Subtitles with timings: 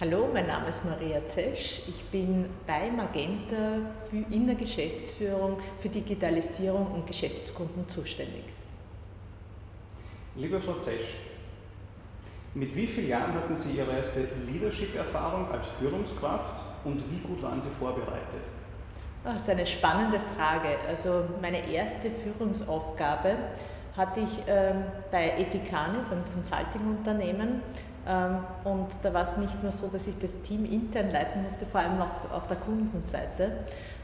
[0.00, 1.82] Hallo, mein Name ist Maria Zesch.
[1.86, 3.80] Ich bin bei Magenta
[4.30, 8.44] in der Geschäftsführung für Digitalisierung und Geschäftskunden zuständig.
[10.36, 11.04] Liebe Frau Zesch,
[12.54, 17.60] mit wie vielen Jahren hatten Sie Ihre erste Leadership-Erfahrung als Führungskraft und wie gut waren
[17.60, 18.46] Sie vorbereitet?
[19.22, 20.78] Ah, das ist eine spannende Frage.
[20.88, 23.36] Also meine erste Führungsaufgabe
[24.00, 27.62] hatte ich ähm, bei Ethikanis, einem Consulting-Unternehmen.
[28.08, 31.66] Ähm, und da war es nicht nur so, dass ich das Team intern leiten musste,
[31.66, 33.58] vor allem auch auf der Kundenseite.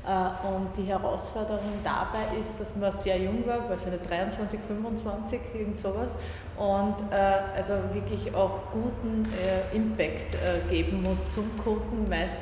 [0.06, 5.40] Äh, und die Herausforderung dabei ist, dass man sehr jung war, weiß nicht, 23, 25,
[5.54, 6.18] irgend sowas,
[6.56, 12.36] und äh, also wirklich auch guten äh, Impact äh, geben muss zum Kunden, meist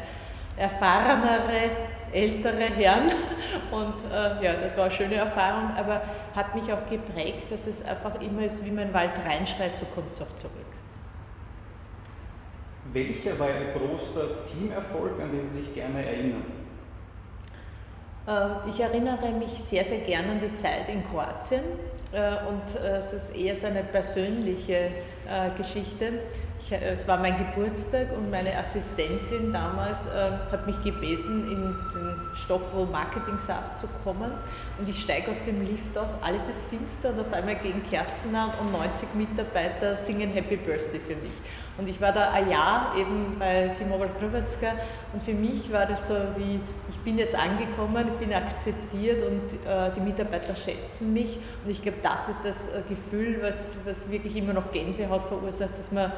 [0.57, 1.71] erfahrenere,
[2.13, 3.11] ältere Herren.
[3.71, 6.03] Und äh, ja, das war eine schöne Erfahrung, aber
[6.35, 9.85] hat mich auch geprägt, dass es einfach immer ist, wie man in Wald reinschreit, so
[9.87, 10.53] kommt es auch zurück.
[12.93, 16.45] Welcher war Ihr größter Teamerfolg, an den Sie sich gerne erinnern?
[18.27, 21.62] Ähm, ich erinnere mich sehr, sehr gerne an die Zeit in Kroatien
[22.12, 24.75] äh, und äh, es ist eher so eine persönliche
[25.28, 26.21] äh, Geschichte.
[26.65, 29.98] Ich, es war mein Geburtstag und meine Assistentin damals
[30.51, 34.33] hat mich gebeten, in den Stock, wo Marketing saß, zu kommen.
[34.79, 38.34] Und ich steige aus dem Lift aus, alles ist finster und auf einmal gehen Kerzen
[38.34, 41.34] an und 90 Mitarbeiter singen Happy Birthday für mich.
[41.77, 44.69] Und ich war da ein Jahr eben bei T-Mobile Krywetska
[45.12, 49.69] und für mich war das so wie, ich bin jetzt angekommen, ich bin akzeptiert und
[49.69, 51.39] äh, die Mitarbeiter schätzen mich.
[51.65, 55.77] Und ich glaube, das ist das äh, Gefühl, was, was wirklich immer noch Gänsehaut verursacht,
[55.77, 56.12] dass man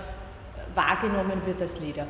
[0.77, 2.07] wahrgenommen wird als Leader.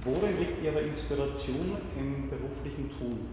[0.00, 3.28] Worin liegt Ihre Inspiration im beruflichen Tun?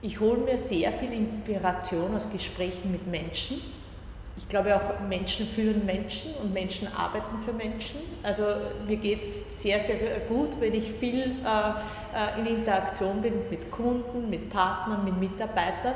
[0.00, 3.60] Ich hole mir sehr viel Inspiration aus Gesprächen mit Menschen
[4.36, 8.00] ich glaube auch, Menschen führen Menschen und Menschen arbeiten für Menschen.
[8.22, 8.42] Also
[8.86, 11.70] mir geht es sehr, sehr gut, wenn ich viel äh,
[12.14, 15.94] äh, in Interaktion bin mit Kunden, mit Partnern, mit Mitarbeitern.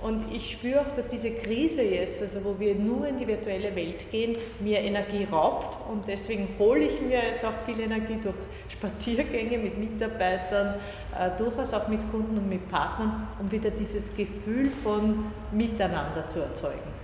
[0.00, 3.74] Und ich spüre auch, dass diese Krise jetzt, also wo wir nur in die virtuelle
[3.74, 5.76] Welt gehen, mir Energie raubt.
[5.90, 8.36] Und deswegen hole ich mir jetzt auch viel Energie durch
[8.68, 10.76] Spaziergänge mit Mitarbeitern,
[11.18, 16.40] äh, durchaus auch mit Kunden und mit Partnern, um wieder dieses Gefühl von Miteinander zu
[16.40, 16.98] erzeugen.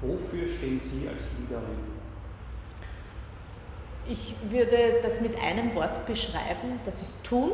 [0.00, 1.96] Wofür stehen Sie als Leaderin?
[4.08, 7.52] Ich würde das mit einem Wort beschreiben, das ist tun.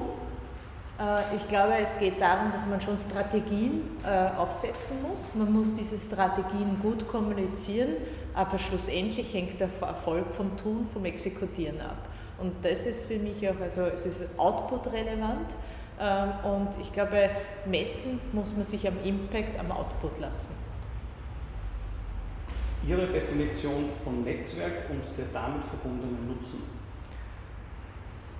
[0.98, 5.28] Äh, ich glaube, es geht darum, dass man schon Strategien äh, aufsetzen muss.
[5.34, 7.96] Man muss diese Strategien gut kommunizieren,
[8.34, 12.08] aber schlussendlich hängt der Erfolg vom Tun, vom Exekutieren ab.
[12.38, 15.50] Und das ist für mich auch, also es ist output-relevant
[16.00, 17.30] ähm, und ich glaube,
[17.66, 20.54] messen muss man sich am Impact, am Output lassen.
[22.84, 26.64] Ihre Definition von Netzwerk und der damit verbundenen Nutzen?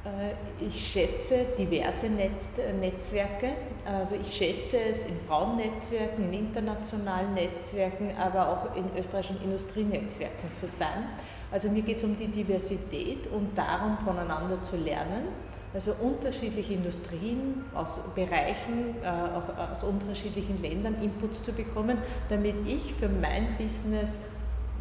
[0.05, 3.53] Äh, ich schätze diverse Netzwerke.
[3.85, 10.67] Also ich schätze es in Frauennetzwerken, in internationalen Netzwerken, aber auch in österreichischen Industrienetzwerken zu
[10.67, 11.09] sein.
[11.51, 15.29] Also mir geht es um die Diversität und darum, voneinander zu lernen.
[15.75, 21.99] Also unterschiedliche Industrien aus Bereichen, äh, auch aus unterschiedlichen Ländern Inputs zu bekommen,
[22.29, 24.21] damit ich für mein Business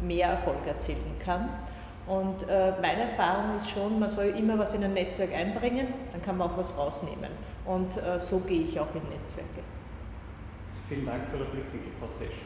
[0.02, 1.48] mehr Erfolg erzielen kann.
[2.06, 6.20] Und äh, meine Erfahrung ist schon, man soll immer was in ein Netzwerk einbringen, dann
[6.20, 7.30] kann man auch was rausnehmen.
[7.64, 9.62] Und äh, so gehe ich auch in Netzwerke.
[10.88, 12.42] Vielen Dank für den Blickwinkel, Frau Zesch.